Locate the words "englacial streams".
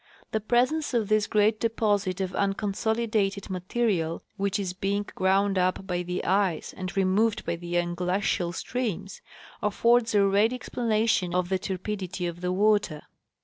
7.75-9.21